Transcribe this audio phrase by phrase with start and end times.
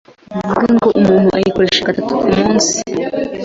[0.35, 2.75] uvuge ngo umuntu ayikoresha gatatu ku munsi